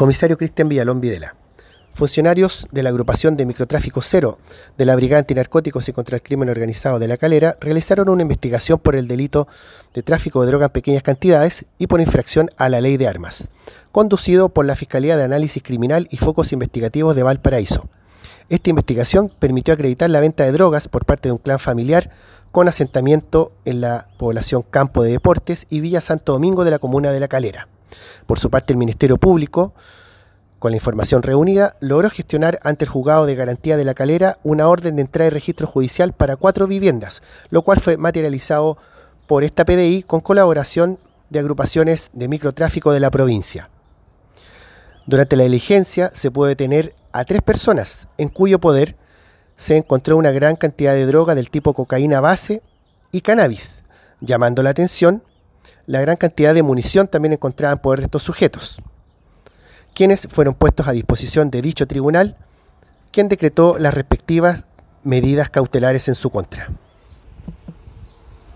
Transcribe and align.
Comisario 0.00 0.38
Cristian 0.38 0.70
Villalón 0.70 1.02
Videla. 1.02 1.34
Funcionarios 1.92 2.66
de 2.72 2.82
la 2.82 2.88
agrupación 2.88 3.36
de 3.36 3.44
microtráfico 3.44 4.00
cero 4.00 4.38
de 4.78 4.86
la 4.86 4.96
Brigada 4.96 5.20
Antinarcóticos 5.20 5.90
y 5.90 5.92
contra 5.92 6.16
el 6.16 6.22
Crimen 6.22 6.48
Organizado 6.48 6.98
de 6.98 7.06
La 7.06 7.18
Calera 7.18 7.58
realizaron 7.60 8.08
una 8.08 8.22
investigación 8.22 8.78
por 8.78 8.96
el 8.96 9.06
delito 9.06 9.46
de 9.92 10.02
tráfico 10.02 10.40
de 10.40 10.46
droga 10.46 10.64
en 10.64 10.72
pequeñas 10.72 11.02
cantidades 11.02 11.66
y 11.76 11.86
por 11.86 12.00
infracción 12.00 12.48
a 12.56 12.70
la 12.70 12.80
ley 12.80 12.96
de 12.96 13.08
armas, 13.08 13.50
conducido 13.92 14.48
por 14.48 14.64
la 14.64 14.74
Fiscalía 14.74 15.18
de 15.18 15.24
Análisis 15.24 15.62
Criminal 15.62 16.08
y 16.10 16.16
Focos 16.16 16.54
Investigativos 16.54 17.14
de 17.14 17.22
Valparaíso. 17.22 17.90
Esta 18.48 18.70
investigación 18.70 19.30
permitió 19.38 19.74
acreditar 19.74 20.08
la 20.08 20.20
venta 20.20 20.44
de 20.44 20.52
drogas 20.52 20.88
por 20.88 21.04
parte 21.04 21.28
de 21.28 21.32
un 21.32 21.38
clan 21.38 21.58
familiar 21.58 22.08
con 22.52 22.68
asentamiento 22.68 23.52
en 23.66 23.82
la 23.82 24.08
población 24.16 24.62
Campo 24.62 25.02
de 25.02 25.10
Deportes 25.10 25.66
y 25.68 25.80
Villa 25.80 26.00
Santo 26.00 26.32
Domingo 26.32 26.64
de 26.64 26.70
la 26.70 26.78
comuna 26.78 27.12
de 27.12 27.20
La 27.20 27.28
Calera. 27.28 27.68
Por 28.26 28.38
su 28.38 28.50
parte, 28.50 28.72
el 28.72 28.78
Ministerio 28.78 29.18
Público 29.18 29.74
con 30.60 30.72
la 30.72 30.76
información 30.76 31.22
reunida, 31.22 31.74
logró 31.80 32.10
gestionar 32.10 32.60
ante 32.62 32.84
el 32.84 32.90
juzgado 32.90 33.24
de 33.24 33.34
garantía 33.34 33.78
de 33.78 33.84
la 33.86 33.94
calera 33.94 34.38
una 34.42 34.68
orden 34.68 34.94
de 34.94 35.02
entrada 35.02 35.28
y 35.28 35.30
registro 35.30 35.66
judicial 35.66 36.12
para 36.12 36.36
cuatro 36.36 36.66
viviendas, 36.66 37.22
lo 37.48 37.62
cual 37.62 37.80
fue 37.80 37.96
materializado 37.96 38.76
por 39.26 39.42
esta 39.42 39.64
PDI 39.64 40.02
con 40.02 40.20
colaboración 40.20 40.98
de 41.30 41.38
agrupaciones 41.38 42.10
de 42.12 42.28
microtráfico 42.28 42.92
de 42.92 43.00
la 43.00 43.10
provincia. 43.10 43.70
Durante 45.06 45.34
la 45.34 45.44
diligencia 45.44 46.10
se 46.12 46.30
puede 46.30 46.50
detener 46.50 46.94
a 47.12 47.24
tres 47.24 47.40
personas 47.40 48.08
en 48.18 48.28
cuyo 48.28 48.58
poder 48.58 48.96
se 49.56 49.78
encontró 49.78 50.18
una 50.18 50.30
gran 50.30 50.56
cantidad 50.56 50.92
de 50.92 51.06
droga 51.06 51.34
del 51.34 51.48
tipo 51.48 51.72
cocaína 51.72 52.20
base 52.20 52.62
y 53.12 53.22
cannabis, 53.22 53.82
llamando 54.20 54.62
la 54.62 54.70
atención 54.70 55.22
la 55.90 56.00
gran 56.00 56.16
cantidad 56.16 56.54
de 56.54 56.62
munición 56.62 57.08
también 57.08 57.32
encontrada 57.32 57.74
en 57.74 57.80
poder 57.80 58.00
de 58.00 58.06
estos 58.06 58.22
sujetos 58.22 58.80
quienes 59.94 60.26
fueron 60.30 60.54
puestos 60.54 60.88
a 60.88 60.92
disposición 60.92 61.50
de 61.50 61.62
dicho 61.62 61.86
tribunal, 61.86 62.36
quien 63.12 63.28
decretó 63.28 63.78
las 63.78 63.94
respectivas 63.94 64.64
medidas 65.02 65.50
cautelares 65.50 66.08
en 66.08 66.14
su 66.14 66.30
contra. 66.30 66.70